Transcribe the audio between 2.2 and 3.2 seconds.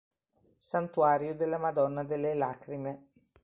Lacrime